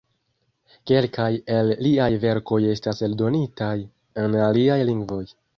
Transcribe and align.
Kelkaj 0.91 1.27
el 1.57 1.69
liaj 1.87 2.09
verkoj 2.25 2.61
estas 2.71 3.05
eldonitaj 3.09 3.73
en 4.25 4.43
aliaj 4.51 4.83
lingvoj. 4.93 5.25